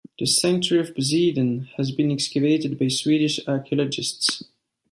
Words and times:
The 0.17 0.25
Sanctuary 0.25 0.87
of 0.89 0.95
Poseidon 0.95 1.69
has 1.77 1.91
been 1.91 2.09
excavated 2.11 2.79
by 2.79 2.87
Swedish 2.87 3.39
archaeologists. 3.47 4.43